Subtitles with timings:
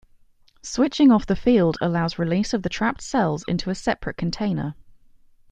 [0.63, 4.73] Switching off the field allows release of the trapped cells into a separate container.